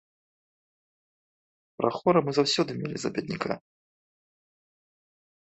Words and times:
Прахора 1.81 2.19
мы 2.29 2.35
заўсёды 2.39 2.71
мелі 2.81 2.97
за 3.05 3.09
бедняка. 3.19 3.53